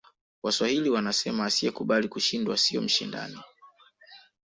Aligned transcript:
waswahili 0.43 0.89
wanasema 0.89 1.45
asiyekubali 1.45 2.07
kushindwa 2.07 2.57
siyo 2.57 2.81
mshindani 2.81 3.37